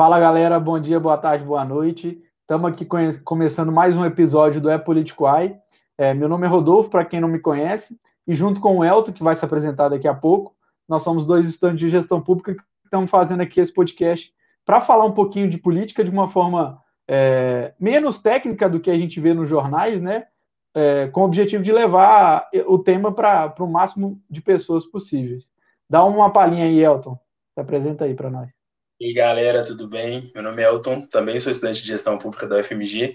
[0.00, 2.24] Fala galera, bom dia, boa tarde, boa noite.
[2.40, 2.86] Estamos aqui
[3.22, 5.60] começando mais um episódio do É Político AI.
[5.98, 9.12] É, meu nome é Rodolfo, para quem não me conhece, e junto com o Elton,
[9.12, 10.56] que vai se apresentar daqui a pouco,
[10.88, 14.32] nós somos dois estudantes de gestão pública que estamos fazendo aqui esse podcast
[14.64, 18.96] para falar um pouquinho de política de uma forma é, menos técnica do que a
[18.96, 20.28] gente vê nos jornais, né?
[20.74, 25.52] É, com o objetivo de levar o tema para o máximo de pessoas possíveis.
[25.90, 27.18] Dá uma palhinha aí, Elton.
[27.52, 28.59] Se apresenta aí para nós.
[29.00, 30.30] E aí, galera, tudo bem?
[30.34, 33.14] Meu nome é Elton, também sou estudante de gestão pública da UFMG.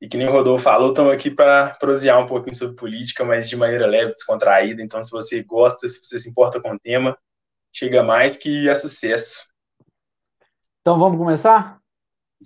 [0.00, 3.46] E que nem o Rodolfo falou, estamos aqui para prosear um pouquinho sobre política, mas
[3.46, 4.80] de maneira leve, descontraída.
[4.82, 7.18] Então, se você gosta, se você se importa com o tema,
[7.70, 9.46] chega mais que é sucesso.
[10.80, 11.78] Então, vamos começar?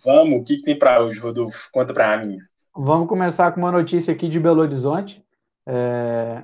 [0.05, 0.41] Vamos.
[0.41, 1.71] O que, que tem para hoje, Rodolfo?
[1.71, 2.39] Conta para mim.
[2.75, 5.25] Vamos começar com uma notícia aqui de Belo Horizonte.
[5.65, 6.43] É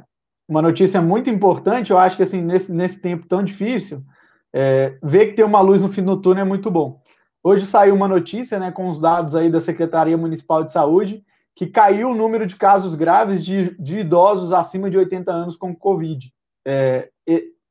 [0.48, 4.04] uma notícia muito importante, eu acho que assim, nesse, nesse tempo tão difícil,
[4.52, 7.00] é, ver que tem uma luz no fim do túnel é muito bom.
[7.42, 11.66] Hoje saiu uma notícia, né, com os dados aí da Secretaria Municipal de Saúde, que
[11.66, 16.32] caiu o número de casos graves de, de idosos acima de 80 anos com Covid.
[16.64, 17.10] É,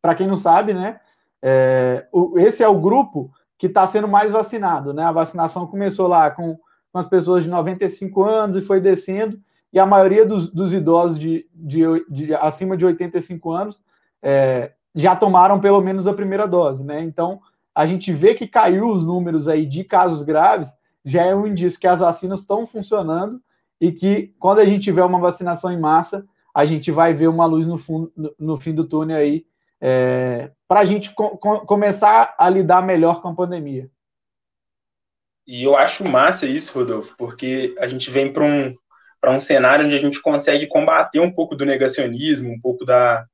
[0.01, 0.99] Para quem não sabe, né,
[1.41, 5.03] é, o, esse é o grupo que está sendo mais vacinado, né?
[5.03, 6.57] A vacinação começou lá com,
[6.91, 9.39] com as pessoas de 95 anos e foi descendo,
[9.71, 13.81] e a maioria dos, dos idosos de, de, de, acima de 85 anos
[14.21, 17.01] é, já tomaram pelo menos a primeira dose, né?
[17.01, 17.41] Então,
[17.73, 20.69] a gente vê que caiu os números aí de casos graves,
[21.05, 23.41] já é um indício que as vacinas estão funcionando
[23.79, 27.45] e que quando a gente tiver uma vacinação em massa, a gente vai ver uma
[27.45, 29.45] luz no, fundo, no fim do túnel aí,
[29.79, 33.89] é, para a gente co começar a lidar melhor com a pandemia.
[35.47, 38.75] E eu acho massa isso, Rodolfo, porque a gente vem para um,
[39.25, 43.25] um cenário onde a gente consegue combater um pouco do negacionismo, um pouco da,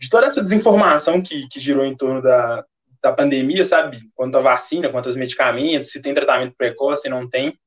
[0.00, 2.64] de toda essa desinformação que, que girou em torno da,
[3.02, 4.00] da pandemia, sabe?
[4.14, 7.58] Quanto à vacina, quanto aos medicamentos, se tem tratamento precoce, se não tem,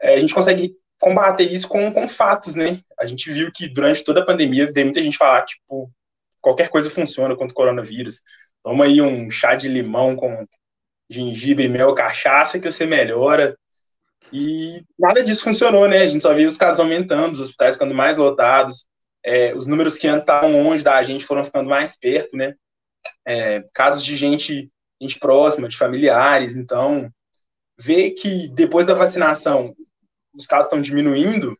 [0.00, 2.80] é, a gente consegue combater isso com, com fatos, né?
[2.98, 5.90] A gente viu que durante toda a pandemia veio muita gente falar, tipo,
[6.40, 8.22] qualquer coisa funciona contra o coronavírus.
[8.62, 10.46] Toma aí um chá de limão com
[11.08, 13.56] gengibre, mel, cachaça que você melhora.
[14.32, 15.98] E nada disso funcionou, né?
[15.98, 18.88] A gente só viu os casos aumentando, os hospitais ficando mais lotados,
[19.26, 22.54] é, os números que antes estavam longe da gente foram ficando mais perto, né?
[23.26, 24.70] É, casos de gente,
[25.02, 26.54] gente próxima, de familiares.
[26.54, 27.10] Então,
[27.76, 29.74] ver que depois da vacinação
[30.32, 31.58] os casos estão diminuindo,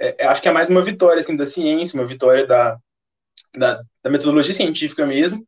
[0.00, 2.76] é, é, acho que é mais uma vitória assim, da ciência, uma vitória da,
[3.56, 5.46] da, da, metodologia científica mesmo,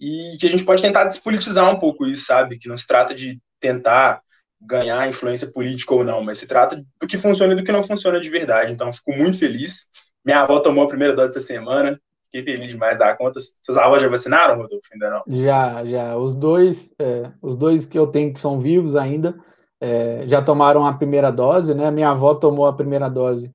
[0.00, 2.58] e que a gente pode tentar despolitizar um pouco isso, sabe?
[2.58, 4.20] Que não se trata de tentar
[4.60, 7.84] ganhar influência política ou não, mas se trata do que funciona e do que não
[7.84, 8.72] funciona de verdade.
[8.72, 9.88] Então, fico muito feliz
[10.28, 11.98] minha avó tomou a primeira dose essa semana.
[12.30, 13.40] Fiquei feliz demais da conta.
[13.40, 14.86] Seus avós já vacinaram, Rodolfo?
[14.92, 15.22] Ainda não?
[15.26, 16.16] Já, já.
[16.18, 19.34] Os dois, é, os dois que eu tenho que são vivos ainda,
[19.80, 21.90] é, já tomaram a primeira dose, né?
[21.90, 23.50] Minha avó tomou a primeira dose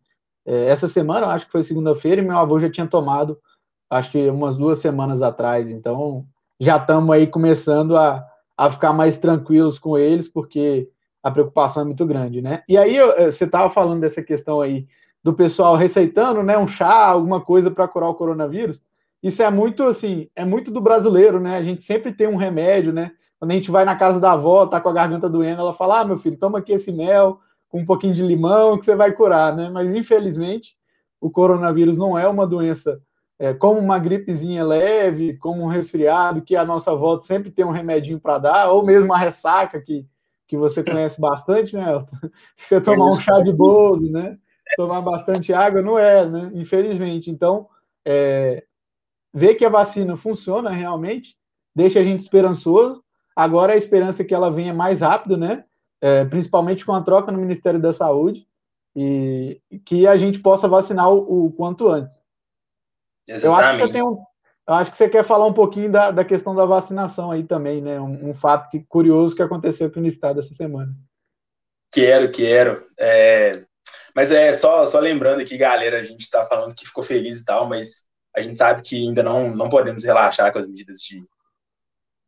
[0.48, 3.38] é, essa semana, acho que foi segunda-feira, e meu avô já tinha tomado,
[3.88, 5.70] acho que umas duas semanas atrás.
[5.70, 6.26] Então,
[6.60, 8.26] já estamos aí começando a,
[8.58, 10.90] a ficar mais tranquilos com eles, porque
[11.22, 12.64] a preocupação é muito grande, né?
[12.68, 14.88] E aí, é, você estava falando dessa questão aí
[15.24, 18.84] do pessoal receitando, né, um chá, alguma coisa para curar o coronavírus.
[19.22, 21.56] Isso é muito assim, é muito do brasileiro, né?
[21.56, 23.12] A gente sempre tem um remédio, né?
[23.40, 26.02] Quando a gente vai na casa da avó, tá com a garganta doendo, ela fala:
[26.02, 27.40] "Ah, meu filho, toma aqui esse mel
[27.70, 29.70] com um pouquinho de limão que você vai curar", né?
[29.70, 30.76] Mas infelizmente,
[31.22, 33.02] o coronavírus não é uma doença
[33.40, 37.72] é, como uma gripezinha leve, como um resfriado, que a nossa volta sempre tem um
[37.72, 40.06] remedinho para dar, ou mesmo a ressaca que,
[40.48, 42.18] que você conhece bastante, né, Elton?
[42.58, 44.38] Você tomar um chá de bolo, né?
[44.76, 46.52] Tomar bastante água, não é, né?
[46.54, 47.30] Infelizmente.
[47.30, 47.68] Então,
[48.06, 48.64] é,
[49.34, 51.36] ver que a vacina funciona realmente
[51.76, 53.04] deixa a gente esperançoso.
[53.36, 55.66] Agora a esperança é que ela venha mais rápido, né?
[56.02, 58.48] É, principalmente com a troca no Ministério da Saúde
[58.96, 62.22] e que a gente possa vacinar o, o quanto antes.
[63.28, 63.46] Exatamente.
[63.46, 64.24] Eu acho que você tem um,
[64.68, 67.82] eu acho que você quer falar um pouquinho da, da questão da vacinação aí também,
[67.82, 68.00] né?
[68.00, 70.94] Um, um fato que, curioso que aconteceu aqui no estado essa semana.
[71.92, 72.82] Quero, quero.
[72.98, 73.66] É,
[74.16, 77.46] mas é só, só lembrando aqui, galera, a gente está falando que ficou feliz e
[77.46, 78.04] tal, mas
[78.36, 81.24] a gente sabe que ainda não, não podemos relaxar com as medidas de,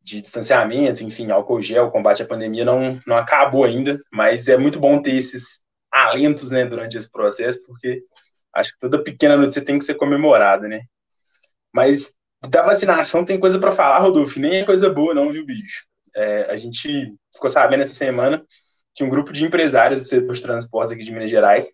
[0.02, 4.80] de distanciamento, enfim, álcool gel, combate à pandemia não, não acabou ainda, mas é muito
[4.80, 8.04] bom ter esses alentos, né, durante esse processo, porque
[8.54, 10.82] acho que toda pequena notícia tem que ser comemorada, né?
[11.74, 12.14] Mas
[12.50, 15.86] da vacinação tem coisa para falar, Rodolfo, nem é coisa boa não, viu, bicho?
[16.16, 18.46] É, a gente ficou sabendo essa semana
[18.96, 21.72] que um grupo de empresários do setor de transportes aqui de Minas Gerais,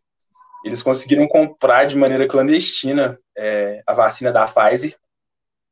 [0.65, 4.95] eles conseguiram comprar de maneira clandestina é, a vacina da Pfizer.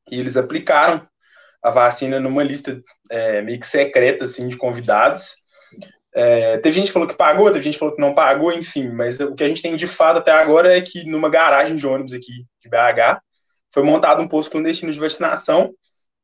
[0.09, 1.05] E eles aplicaram
[1.61, 5.35] a vacina numa lista é, meio que secreta, assim, de convidados.
[6.13, 8.89] É, teve gente que falou que pagou, teve gente que falou que não pagou, enfim,
[8.89, 11.85] mas o que a gente tem de fato até agora é que numa garagem de
[11.85, 13.21] ônibus aqui de BH
[13.71, 15.71] foi montado um posto clandestino de vacinação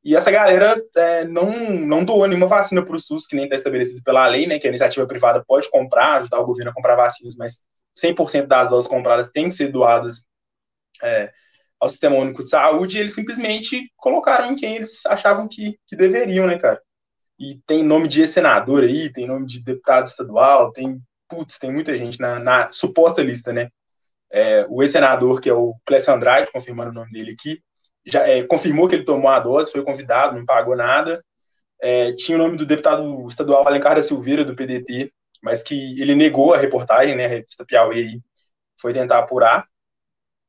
[0.06, 3.56] e essa galera é, não, não doou nenhuma vacina para o SUS, que nem está
[3.56, 6.96] estabelecido pela lei, né, que a iniciativa privada pode comprar, ajudar o governo a comprar
[6.96, 7.66] vacinas, mas
[7.98, 10.28] 100% das doses compradas têm que ser doadas
[11.02, 11.32] é,
[11.80, 15.96] ao Sistema Único de Saúde, e eles simplesmente colocaram em quem eles achavam que, que
[15.96, 16.80] deveriam, né, cara?
[17.40, 21.98] E tem nome de senador aí, tem nome de deputado estadual, tem, putz, tem muita
[21.98, 23.70] gente na, na suposta lista, né?
[24.32, 27.60] É, o ex-senador, que é o Clécio Andrade, confirmando o nome dele aqui,
[28.06, 31.24] já é, confirmou que ele tomou a dose, foi convidado, não pagou nada.
[31.82, 35.12] É, tinha o nome do deputado estadual Alencar da Silveira, do PDT,
[35.42, 38.22] mas que ele negou a reportagem, né, a revista Piauí
[38.80, 39.66] foi tentar apurar.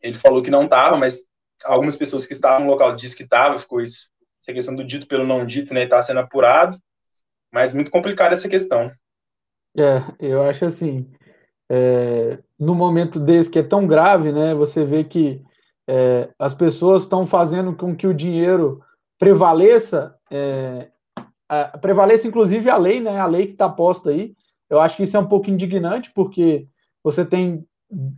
[0.00, 1.24] Ele falou que não estava, mas
[1.64, 4.08] algumas pessoas que estavam no local disse que estava, ficou isso,
[4.42, 6.78] essa questão do dito pelo não dito, né, está sendo apurado,
[7.52, 8.90] mas muito complicada essa questão.
[9.76, 11.10] É, eu acho assim,
[11.70, 15.42] é, no momento desse que é tão grave, né, você vê que
[15.86, 18.82] é, as pessoas estão fazendo com que o dinheiro
[19.18, 20.88] prevaleça, é,
[21.48, 24.34] a, prevaleça inclusive a lei, né, a lei que está posta aí.
[24.68, 26.66] Eu acho que isso é um pouco indignante, porque
[27.02, 27.64] você tem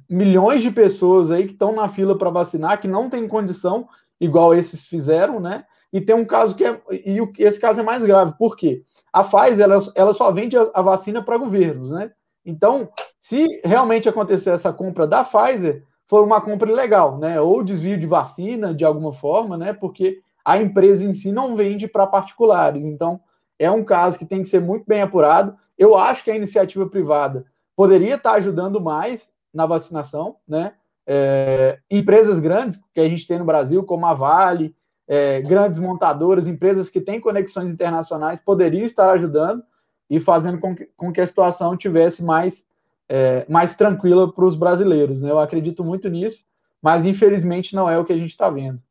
[0.08, 3.86] milhões de pessoas aí que estão na fila para vacinar, que não tem condição,
[4.18, 5.64] igual esses fizeram, né?
[5.92, 6.80] E tem um caso que é.
[6.90, 8.82] E esse caso é mais grave, por quê?
[9.12, 12.10] A Pfizer ela, ela só vende a, a vacina para governos, né?
[12.44, 12.88] Então,
[13.20, 17.40] se realmente acontecer essa compra da Pfizer, foi uma compra ilegal, né?
[17.40, 19.72] Ou desvio de vacina de alguma forma, né?
[19.74, 22.84] Porque a empresa em si não vende para particulares.
[22.84, 23.20] Então,
[23.58, 25.54] é um caso que tem que ser muito bem apurado.
[25.76, 27.44] Eu acho que a iniciativa privada
[27.76, 30.72] poderia estar ajudando mais na vacinação, né?
[31.06, 34.74] É, empresas grandes que a gente tem no Brasil, como a Vale,
[35.06, 39.62] é, grandes montadoras, empresas que têm conexões internacionais, poderiam estar ajudando
[40.08, 42.64] e fazendo com que, com que a situação tivesse mais
[43.08, 45.20] é, mais tranquila para os brasileiros.
[45.20, 45.30] Né?
[45.30, 46.44] Eu acredito muito nisso,
[46.82, 48.82] mas infelizmente não é o que a gente está vendo.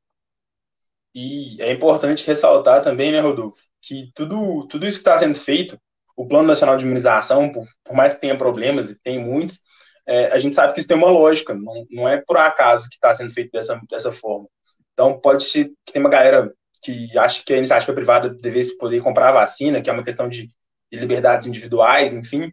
[1.14, 5.80] E é importante ressaltar também, né, Rodolfo, que tudo, tudo isso que está sendo feito,
[6.16, 9.60] o Plano Nacional de Imunização, por, por mais que tenha problemas, e tem muitos,
[10.06, 12.96] é, a gente sabe que isso tem uma lógica, não, não é por acaso que
[12.96, 14.48] está sendo feito dessa, dessa forma.
[14.94, 19.02] Então, pode ser que tem uma galera que acha que a iniciativa privada devesse poder
[19.02, 20.50] comprar a vacina, que é uma questão de,
[20.92, 22.52] de liberdades individuais, enfim,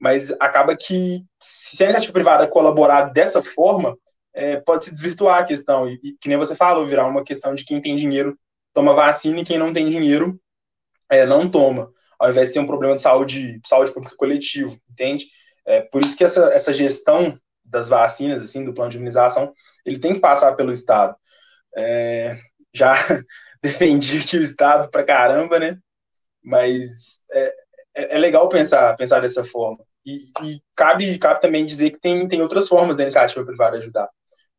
[0.00, 3.96] mas acaba que se a iniciativa privada colaborar dessa forma,
[4.34, 7.54] é, pode se desvirtuar a questão, e, e, que nem você falou, virar uma questão
[7.54, 8.38] de quem tem dinheiro
[8.72, 10.40] toma vacina e quem não tem dinheiro
[11.10, 15.26] é, não toma, ao invés de ser um problema de saúde, saúde pública coletivo, entende?
[15.66, 19.52] É, por isso que essa, essa gestão das vacinas, assim, do plano de imunização,
[19.84, 21.16] ele tem que passar pelo Estado.
[21.76, 22.38] É,
[22.72, 22.92] já
[23.62, 25.78] defendi aqui o Estado pra caramba, né?
[26.42, 27.54] Mas é,
[27.94, 29.84] é, é legal pensar, pensar dessa forma.
[30.04, 34.08] E, e, cabe, cabe também dizer que tem, tem outras formas da iniciativa privada ajudar.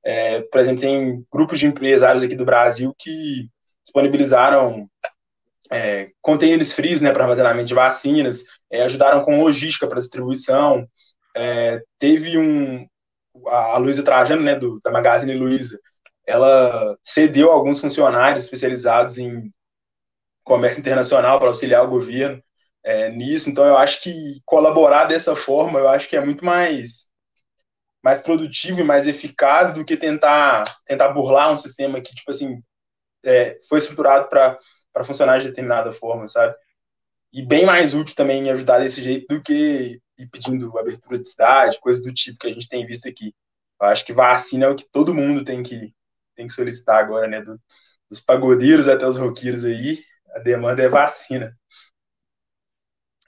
[0.03, 3.49] É, por exemplo, tem grupos de empresários aqui do Brasil que
[3.83, 4.87] disponibilizaram
[5.71, 6.11] é,
[6.73, 10.87] frios né, para armazenamento de vacinas, é, ajudaram com logística para distribuição.
[11.35, 12.87] É, teve um.
[13.47, 15.79] A Luísa Trajano, né, do, da Magazine Luiza,
[16.25, 19.51] ela cedeu alguns funcionários especializados em
[20.43, 22.41] comércio internacional para auxiliar o governo
[22.83, 23.49] é, nisso.
[23.49, 27.09] Então, eu acho que colaborar dessa forma, eu acho que é muito mais
[28.03, 32.63] mais produtivo e mais eficaz do que tentar tentar burlar um sistema que tipo assim
[33.25, 36.55] é, foi estruturado para funcionar de determinada forma, sabe?
[37.33, 41.79] E bem mais útil também ajudar desse jeito do que ir pedindo abertura de cidade,
[41.79, 43.33] coisa do tipo que a gente tem visto aqui.
[43.81, 45.93] Eu acho que vacina é o que todo mundo tem que
[46.35, 47.41] tem que solicitar agora, né?
[47.41, 47.59] Do,
[48.09, 49.99] dos pagodeiros até os roqueiros aí,
[50.35, 51.57] a demanda é vacina.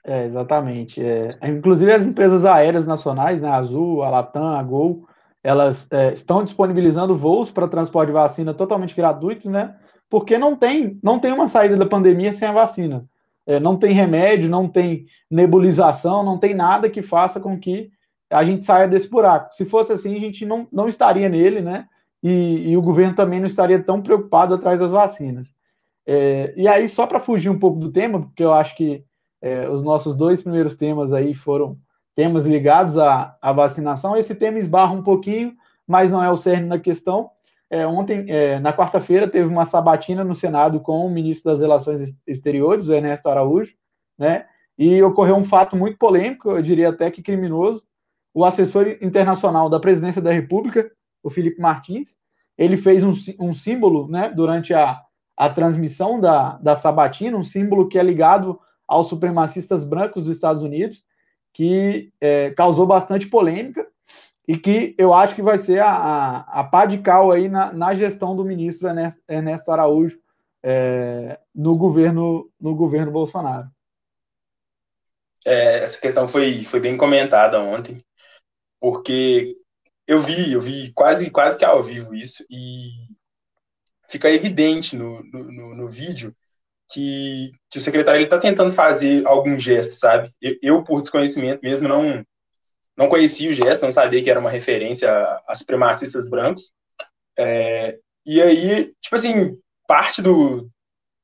[0.04, 1.02] É, exatamente.
[1.04, 5.08] É, inclusive as empresas aéreas nacionais, né, a Azul, a Latam, a Gol,
[5.44, 9.76] elas é, estão disponibilizando voos para transporte de vacina totalmente gratuitos, né?
[10.10, 13.06] Porque não tem, não tem uma saída da pandemia sem a vacina.
[13.46, 17.90] É, não tem remédio, não tem nebulização, não tem nada que faça com que
[18.30, 19.54] a gente saia desse buraco.
[19.56, 21.86] Se fosse assim, a gente não, não estaria nele, né?
[22.24, 25.54] E, e o governo também não estaria tão preocupado atrás das vacinas.
[26.06, 29.04] É, e aí, só para fugir um pouco do tema, porque eu acho que
[29.42, 31.78] é, os nossos dois primeiros temas aí foram
[32.16, 34.16] temas ligados à, à, vacinação.
[34.16, 35.56] Esse tema esbarra um pouquinho,
[35.88, 37.32] mas não é o cerne da questão.
[37.70, 42.18] É, ontem, é, na quarta-feira, teve uma sabatina no Senado com o ministro das Relações
[42.28, 43.74] Exteriores, o Ernesto Araújo,
[44.18, 44.46] né?
[44.78, 47.84] E ocorreu um fato muito polêmico, eu diria até que criminoso.
[48.34, 50.92] O assessor internacional da Presidência da República,
[51.24, 52.18] o Felipe Martins,
[52.58, 55.00] ele fez um, um símbolo, né, durante a,
[55.38, 58.60] a transmissão da, da sabatina, um símbolo que é ligado
[58.92, 61.06] aos supremacistas brancos dos Estados Unidos,
[61.54, 63.88] que é, causou bastante polêmica
[64.46, 67.72] e que eu acho que vai ser a, a, a pá de cal aí na,
[67.72, 70.20] na gestão do ministro Ernesto, Ernesto Araújo
[70.62, 73.70] é, no governo no governo Bolsonaro.
[75.46, 78.04] É, essa questão foi, foi bem comentada ontem,
[78.78, 79.56] porque
[80.06, 82.90] eu vi, eu vi quase, quase que ao vivo isso, e
[84.10, 86.36] fica evidente no, no, no vídeo
[86.92, 90.30] que, que, o secretário está tentando fazer algum gesto, sabe?
[90.42, 92.24] Eu, eu, por desconhecimento mesmo, não,
[92.98, 95.12] não conhecia o gesto, não sabia que era uma referência
[95.48, 96.72] a, supremacistas brancos.
[97.38, 99.58] É, e aí, tipo assim,
[99.88, 100.70] parte do,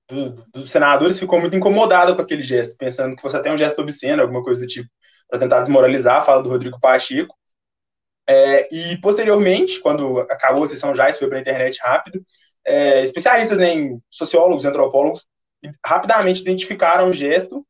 [0.09, 3.81] do, dos senadores ficou muito incomodado com aquele gesto, pensando que fosse até um gesto
[3.81, 4.89] obsceno, alguma coisa do tipo,
[5.29, 7.35] para tentar desmoralizar a fala do Rodrigo Pacheco.
[8.29, 12.21] É, e posteriormente, quando acabou a sessão já, isso foi para a internet rápido,
[12.65, 15.25] é, especialistas né, em sociólogos, antropólogos,
[15.85, 17.65] rapidamente identificaram o gesto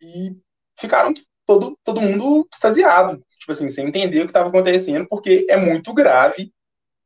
[0.00, 0.36] e
[0.78, 1.12] ficaram
[1.46, 5.92] todo, todo mundo extasiado, tipo assim, sem entender o que estava acontecendo, porque é muito
[5.92, 6.52] grave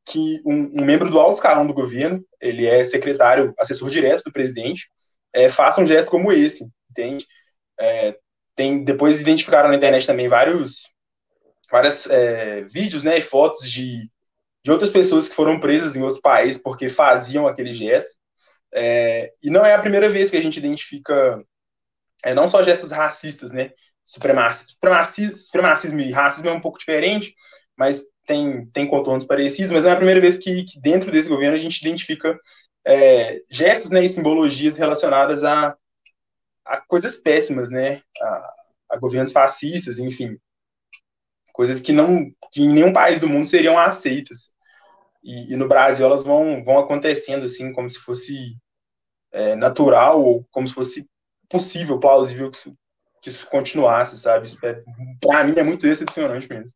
[0.04, 4.32] que um, um, membro do alto escalão do governo, ele é secretário, assessor direto do
[4.32, 4.88] presidente,
[5.32, 7.26] é, faça um gesto como esse, entende?
[7.78, 8.16] É,
[8.54, 10.94] tem, depois identificaram na internet também vários
[11.70, 14.08] vários é, vídeos né, e fotos de,
[14.64, 18.14] de outras pessoas que foram presas em outros países porque faziam aquele gesto.
[18.78, 21.42] É, e não é a primeira vez que a gente identifica
[22.22, 23.70] é, não só gestos racistas, né?
[24.04, 27.34] Supremacismo, supremacismo, e racismo é um pouco diferente,
[27.74, 31.28] mas tem, tem contornos parecidos, mas não é a primeira vez que, que dentro desse
[31.28, 32.38] governo a gente identifica
[32.86, 35.74] é, gestos né, e simbologias relacionadas a,
[36.64, 38.54] a coisas péssimas, né, a,
[38.90, 40.36] a, governos fascistas, enfim,
[41.52, 44.54] coisas que não que em nenhum país do mundo seriam aceitas.
[45.24, 48.56] E, e no Brasil elas vão, vão acontecendo assim, como se fosse
[49.32, 51.08] é, natural ou como se fosse
[51.48, 52.76] possível, plausível que isso,
[53.22, 54.48] que isso continuasse, sabe?
[54.62, 54.82] É,
[55.20, 56.70] Para mim é muito decepcionante mesmo.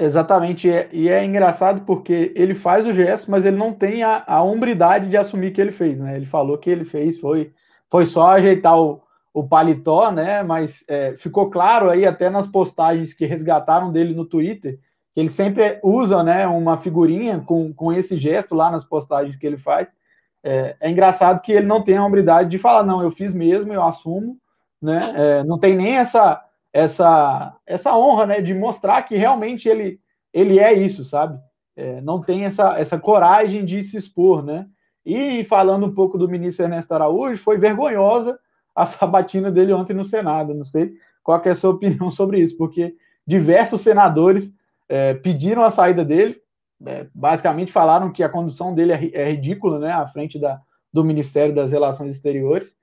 [0.00, 4.40] Exatamente, e é engraçado porque ele faz o gesto, mas ele não tem a, a
[4.44, 6.14] hombridade de assumir que ele fez, né?
[6.14, 7.52] Ele falou que ele fez, foi,
[7.90, 9.02] foi só ajeitar o,
[9.34, 10.40] o paletó, né?
[10.44, 14.78] Mas é, ficou claro aí até nas postagens que resgataram dele no Twitter,
[15.12, 19.44] que ele sempre usa né, uma figurinha com, com esse gesto lá nas postagens que
[19.44, 19.92] ele faz.
[20.42, 23.72] É, é engraçado que ele não tem a hombridade de falar, não, eu fiz mesmo,
[23.72, 24.38] eu assumo,
[24.80, 25.00] né?
[25.14, 30.00] É, não tem nem essa essa, essa honra, né, de mostrar que realmente ele,
[30.32, 31.38] ele é isso, sabe?
[31.76, 34.66] É, não tem essa, essa coragem de se expor, né?
[35.04, 38.38] E falando um pouco do ministro Ernesto Araújo, foi vergonhosa
[38.74, 40.54] a sabatina dele ontem no Senado.
[40.54, 40.92] Não sei
[41.22, 42.94] qual é a sua opinião sobre isso, porque
[43.26, 44.52] diversos senadores
[44.88, 46.40] é, pediram a saída dele,
[46.86, 50.60] é, basicamente falaram que a condução dele é, é ridícula, né, à frente da,
[50.92, 52.74] do Ministério das Relações Exteriores,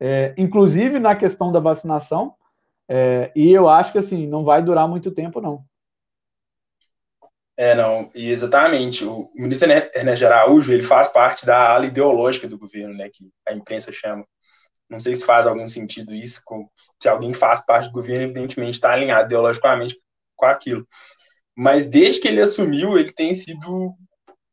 [0.00, 2.34] é, inclusive na questão da vacinação.
[2.88, 5.64] É, e eu acho que assim, não vai durar muito tempo, não.
[7.56, 9.04] É, não, e exatamente.
[9.04, 13.52] O ministro Ernesto Araújo, ele faz parte da ala ideológica do governo, né, que a
[13.52, 14.26] imprensa chama.
[14.90, 16.42] Não sei se faz algum sentido isso,
[17.00, 19.96] se alguém faz parte do governo, evidentemente está alinhado ideologicamente
[20.36, 20.86] com aquilo.
[21.56, 23.94] Mas desde que ele assumiu, ele tem sido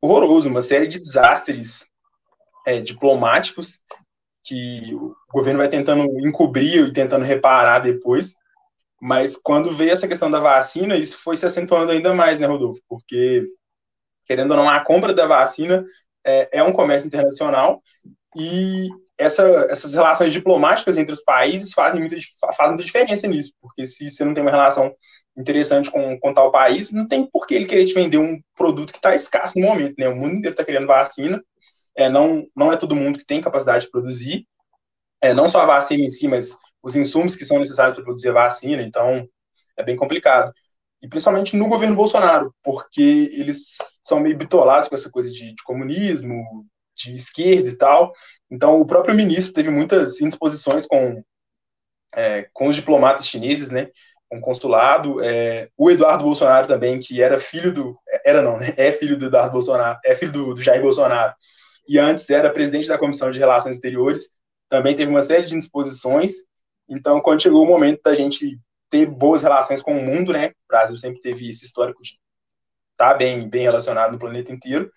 [0.02, 1.88] horroroso, uma série de desastres
[2.66, 3.82] é, diplomáticos
[4.44, 8.36] que o governo vai tentando encobrir e tentando reparar depois.
[9.02, 12.82] Mas quando veio essa questão da vacina, isso foi se acentuando ainda mais, né, Rodolfo?
[12.88, 13.44] Porque,
[14.26, 15.84] querendo ou não, a compra da vacina
[16.24, 17.82] é, é um comércio internacional
[18.36, 18.90] e
[19.22, 22.16] essa, essas relações diplomáticas entre os países fazem muita,
[22.56, 24.92] fazem muita diferença nisso, porque se você não tem uma relação
[25.38, 28.92] interessante com, com tal país, não tem por que ele querer te vender um produto
[28.92, 30.10] que está escasso no momento, né?
[30.10, 31.40] O mundo inteiro está querendo vacina,
[31.96, 34.48] é, não, não é todo mundo que tem capacidade de produzir,
[35.22, 38.30] é, não só a vacina em si, mas os insumos que são necessários para produzir
[38.30, 39.28] a vacina, então
[39.78, 40.52] é bem complicado.
[41.00, 45.64] E principalmente no governo Bolsonaro, porque eles são meio bitolados com essa coisa de, de
[45.64, 48.14] comunismo, de esquerda e tal.
[48.50, 51.24] Então, o próprio ministro teve muitas indisposições com,
[52.16, 53.90] é, com os diplomatas chineses, né?
[54.30, 55.24] Com o consulado.
[55.24, 58.00] É, o Eduardo Bolsonaro também, que era filho do.
[58.26, 58.74] Era não, né?
[58.78, 61.34] É filho do Eduardo Bolsonaro, é filho do, do Jair Bolsonaro
[61.88, 64.32] e antes era presidente da Comissão de Relações Exteriores,
[64.70, 66.32] também teve uma série de indisposições.
[66.88, 70.48] Então, quando chegou o momento da gente ter boas relações com o mundo, né?
[70.50, 72.12] O Brasil sempre teve esse histórico de
[72.92, 74.92] estar tá bem, bem relacionado no planeta inteiro.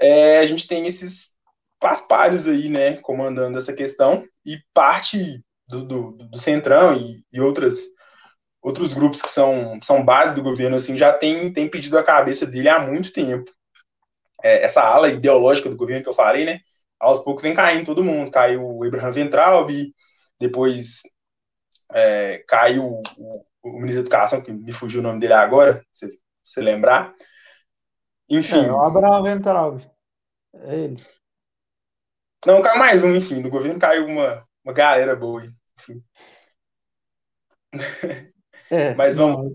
[0.00, 1.36] É, a gente tem esses
[1.80, 7.76] paspalhos aí, né, comandando essa questão, e parte do, do, do Centrão e, e, outras,
[8.62, 12.46] outros grupos que são, são base do governo, assim, já tem, tem pedido a cabeça
[12.46, 13.50] dele há muito tempo
[14.42, 16.60] é, essa ala ideológica do governo que eu falei, né?
[16.98, 18.30] aos poucos vem caindo todo mundo.
[18.30, 19.70] Caiu o Abraham Ventralb,
[20.38, 21.02] depois
[21.92, 26.08] é, caiu o, o, ministro da Educação, que me fugiu o nome dele agora, se
[26.44, 27.14] você lembrar.
[28.28, 28.64] Enfim.
[28.66, 29.82] É, o Abraham Ventralb.
[30.54, 30.96] É ele.
[32.46, 33.42] Não, caiu mais um, enfim.
[33.42, 35.42] Do governo caiu uma, uma galera boa.
[35.78, 36.02] Enfim.
[38.70, 39.54] É, Mas vamos.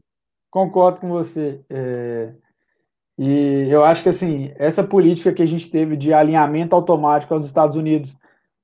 [0.50, 1.64] Concordo com você.
[1.70, 2.34] É,
[3.18, 7.46] e eu acho que assim, essa política que a gente teve de alinhamento automático aos
[7.46, 8.16] Estados Unidos,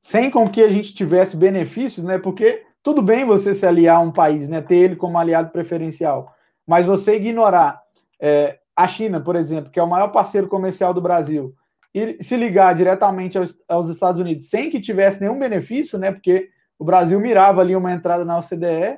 [0.01, 2.17] sem com que a gente tivesse benefícios, né?
[2.17, 4.61] Porque tudo bem você se aliar a um país, né?
[4.61, 6.33] Ter ele como aliado preferencial,
[6.65, 7.81] mas você ignorar
[8.19, 11.53] é, a China, por exemplo, que é o maior parceiro comercial do Brasil,
[11.93, 16.13] e se ligar diretamente aos, aos Estados Unidos sem que tivesse nenhum benefício, né?
[16.13, 18.98] Porque o Brasil mirava ali uma entrada na OCDE,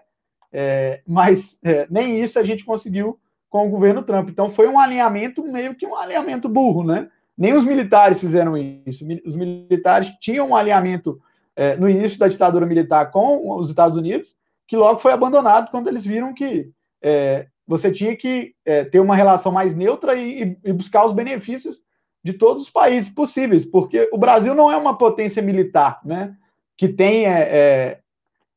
[0.53, 3.19] é, mas é, nem isso a gente conseguiu
[3.49, 4.29] com o governo Trump.
[4.29, 7.09] Então foi um alinhamento meio que um alinhamento burro, né?
[7.35, 9.03] Nem os militares fizeram isso.
[9.25, 11.19] Os militares tinham um alinhamento
[11.55, 14.35] é, no início da ditadura militar com os Estados Unidos,
[14.67, 16.69] que logo foi abandonado quando eles viram que
[17.01, 21.77] é, você tinha que é, ter uma relação mais neutra e, e, buscar os benefícios
[22.23, 26.35] de todos os países possíveis, porque o Brasil não é uma potência militar, né?
[26.77, 27.99] Que tem é, é,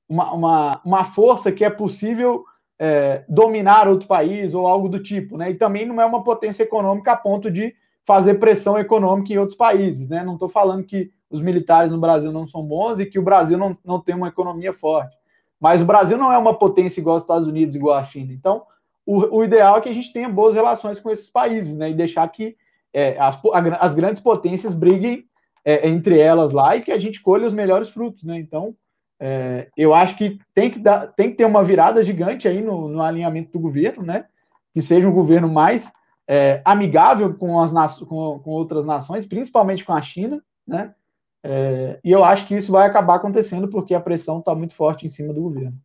[0.09, 2.45] uma, uma, uma força que é possível
[2.79, 5.51] é, dominar outro país ou algo do tipo, né?
[5.51, 9.57] E também não é uma potência econômica a ponto de fazer pressão econômica em outros
[9.57, 10.23] países, né?
[10.23, 13.57] Não estou falando que os militares no Brasil não são bons e que o Brasil
[13.57, 15.17] não, não tem uma economia forte.
[15.59, 18.33] Mas o Brasil não é uma potência igual aos Estados Unidos, igual à China.
[18.33, 18.63] Então,
[19.07, 21.91] o, o ideal é que a gente tenha boas relações com esses países, né?
[21.91, 22.57] E deixar que
[22.93, 23.39] é, as,
[23.81, 25.27] as grandes potências briguem
[25.65, 28.39] é, entre elas lá e que a gente colhe os melhores frutos, né?
[28.39, 28.75] Então,
[29.21, 32.89] é, eu acho que tem que, dar, tem que ter uma virada gigante aí no,
[32.89, 34.27] no alinhamento do governo, né?
[34.73, 35.91] Que seja um governo mais
[36.29, 40.95] é, amigável com, as com, com, outras nações, principalmente com a China, né?
[41.43, 45.07] É, e eu acho que isso vai acabar acontecendo porque a pressão está muito forte
[45.07, 45.79] em cima do governo.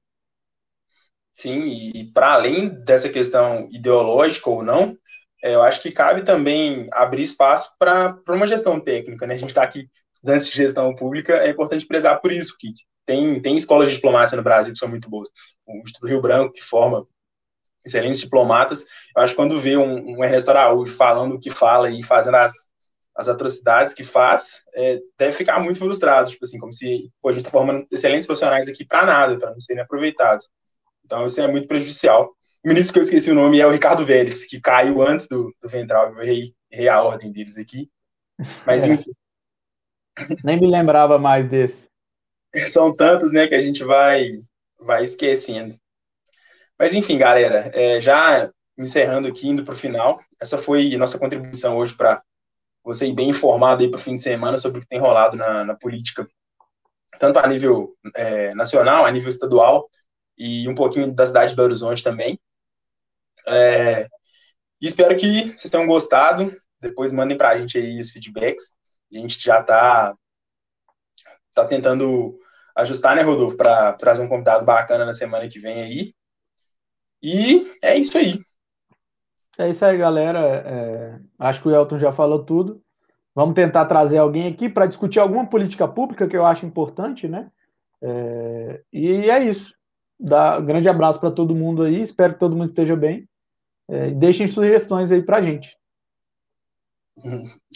[1.39, 4.97] Sim, e, para além dessa questão ideológica ou não,
[5.41, 9.35] é, eu acho que cabe também abrir espaço para uma gestão técnica, né?
[9.35, 12.73] A gente está aqui, estudantes de gestão pública, é importante prezar por isso, que
[13.05, 15.29] tem, tem escolas de diplomacia no Brasil que são muito boas.
[15.65, 17.07] O Instituto Rio Branco, que forma
[17.85, 18.85] excelentes diplomatas.
[19.15, 22.35] Eu acho que quando vê um, um Ernesto Araújo falando o que fala e fazendo
[22.35, 22.51] as,
[23.15, 27.31] as atrocidades que faz, é, deve ficar muito frustrado, tipo assim, como se pô, a
[27.31, 30.49] gente está formando excelentes profissionais aqui para nada, para não serem aproveitados.
[31.09, 32.35] Então, isso é muito prejudicial.
[32.63, 35.51] O ministro que eu esqueci o nome é o Ricardo Vélez, que caiu antes do,
[35.59, 37.89] do Ventral, eu errei, errei a ordem deles aqui.
[38.63, 38.93] Mas, é.
[38.93, 39.11] enfim.
[40.43, 41.89] Nem me lembrava mais desse.
[42.67, 44.37] são tantos, né, que a gente vai,
[44.79, 45.75] vai esquecendo.
[46.77, 51.75] Mas enfim, galera, é, já encerrando aqui, indo para o final, essa foi nossa contribuição
[51.77, 52.21] hoje para
[52.83, 55.35] você ir bem informado aí para o fim de semana sobre o que tem rolado
[55.35, 56.27] na, na política,
[57.19, 59.89] tanto a nível é, nacional, a nível estadual
[60.39, 62.39] e um pouquinho da cidade de Belo Horizonte também.
[63.45, 64.07] É,
[64.81, 66.49] e espero que vocês tenham gostado.
[66.79, 68.73] Depois mandem para a gente aí os feedbacks.
[69.13, 70.15] A gente já está
[71.53, 72.39] tá tentando
[72.75, 76.13] ajustar, né, Rodolfo, para trazer um convidado bacana na semana que vem aí.
[77.21, 78.39] E é isso aí.
[79.57, 80.39] É isso aí, galera.
[80.39, 82.81] É, acho que o Elton já falou tudo.
[83.35, 87.51] Vamos tentar trazer alguém aqui para discutir alguma política pública que eu acho importante, né?
[88.01, 89.73] É, e é isso.
[90.19, 92.01] Dá um grande abraço para todo mundo aí.
[92.01, 93.27] Espero que todo mundo esteja bem.
[93.87, 95.75] É, deixem sugestões aí para gente.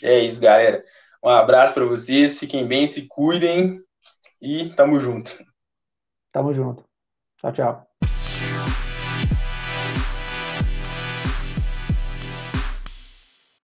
[0.03, 0.83] É isso, galera.
[1.23, 3.81] Um abraço para vocês, fiquem bem, se cuidem
[4.41, 5.31] e tamo junto.
[6.31, 6.83] Tamo junto.
[7.37, 7.92] Tchau, tchau.